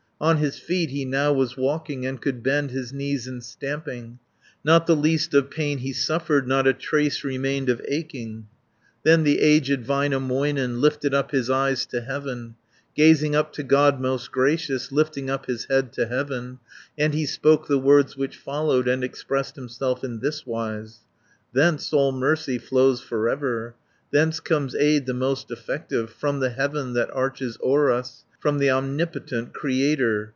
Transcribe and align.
On 0.29 0.37
his 0.37 0.59
feet 0.59 0.91
he 0.91 1.03
now 1.03 1.33
was 1.33 1.57
walking 1.57 2.05
And 2.05 2.21
could 2.21 2.43
bend 2.43 2.69
his 2.69 2.93
knees 2.93 3.27
in 3.27 3.41
stamping; 3.41 4.19
Not 4.63 4.85
the 4.85 4.95
least 4.95 5.33
of 5.33 5.49
pain 5.49 5.79
he 5.79 5.93
suffered, 5.93 6.47
Not 6.47 6.67
a 6.67 6.73
trace 6.73 7.23
remained 7.23 7.69
of 7.69 7.81
aching. 7.87 8.45
560 9.03 9.03
Then 9.09 9.23
the 9.23 9.39
aged 9.41 9.83
Väinämöinen, 9.83 10.79
Lifted 10.79 11.15
up 11.15 11.31
his 11.31 11.49
eyes 11.49 11.87
to 11.87 12.01
heaven, 12.01 12.53
Gazing 12.95 13.35
up 13.35 13.51
to 13.53 13.63
God 13.63 13.99
most 13.99 14.31
gracious, 14.31 14.91
Lifting 14.91 15.27
up 15.31 15.47
his 15.47 15.65
head 15.65 15.91
to 15.93 16.05
heaven, 16.05 16.59
And 16.99 17.15
he 17.15 17.25
spoke 17.25 17.67
the 17.67 17.79
words 17.79 18.15
which 18.15 18.37
follow, 18.37 18.81
And 18.83 19.03
expressed 19.03 19.55
himself 19.55 20.03
in 20.03 20.19
this 20.19 20.45
wise: 20.45 20.99
"Thence 21.51 21.91
all 21.91 22.11
mercy 22.11 22.59
flows 22.59 23.01
for 23.01 23.27
ever, 23.27 23.73
Thence 24.11 24.39
comes 24.39 24.75
aid 24.75 25.07
the 25.07 25.15
most 25.15 25.49
effective, 25.49 26.11
From 26.11 26.41
the 26.41 26.51
heaven 26.51 26.93
that 26.93 27.09
arches 27.11 27.57
o'er 27.63 27.89
us, 27.89 28.23
From 28.41 28.57
the 28.57 28.71
omnipotent 28.71 29.53
Creator. 29.53 30.29